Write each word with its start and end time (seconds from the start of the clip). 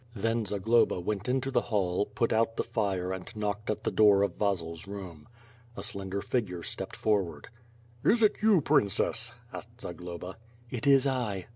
Then 0.15 0.47
Zagloba 0.47 0.99
went 0.99 1.29
into 1.29 1.51
the 1.51 1.61
hall, 1.61 2.07
put 2.07 2.33
out 2.33 2.57
the 2.57 2.63
fire 2.63 3.13
and 3.13 3.29
knocked 3.35 3.69
at 3.69 3.83
the 3.83 3.91
door 3.91 4.23
of 4.23 4.35
Vasil's 4.39 4.87
room. 4.87 5.27
A 5.77 5.83
slender 5.83 6.23
figure 6.23 6.63
stepped 6.63 6.95
forward. 6.95 7.49
"Is 8.03 8.23
it 8.23 8.37
you, 8.41 8.61
Princess?" 8.61 9.31
asked 9.53 9.81
Zagloba. 9.81 10.37
"It 10.71 10.87
is 10.87 11.05
I." 11.05 11.45